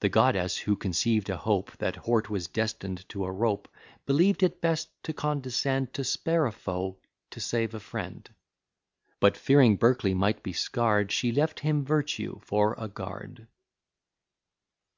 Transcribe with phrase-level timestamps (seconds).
[0.00, 3.68] The goddess, who conceived a hope That Hort was destined to a rope,
[4.06, 6.96] Believed it best to condescend To spare a foe,
[7.32, 8.26] to save a friend;
[9.20, 13.46] But, fearing Berkeley might be scared, She left him virtue for a guard.